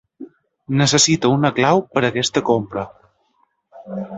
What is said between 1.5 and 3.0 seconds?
clau per aquesta compra.